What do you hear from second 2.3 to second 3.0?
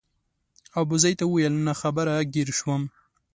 ګیر شوم.